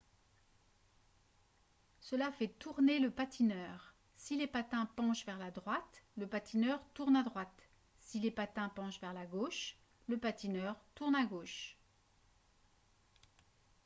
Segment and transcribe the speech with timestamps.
[1.99, 7.15] cela fait tourner le patineur si les patins penchent vers la droite le patineur tourne
[7.15, 9.77] à droite si les patins penchent vers la gauche
[10.07, 11.77] le patineur tourne à gauche